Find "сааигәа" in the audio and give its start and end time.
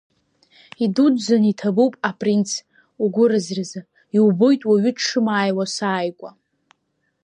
5.75-6.29